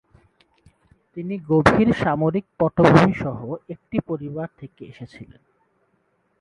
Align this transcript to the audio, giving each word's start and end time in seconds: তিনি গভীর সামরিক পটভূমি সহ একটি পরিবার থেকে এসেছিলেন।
তিনি 1.17 1.35
গভীর 1.47 1.89
সামরিক 1.93 2.45
পটভূমি 2.59 3.13
সহ 3.13 3.39
একটি 3.69 3.97
পরিবার 4.07 4.47
থেকে 4.57 4.81
এসেছিলেন। 4.85 5.41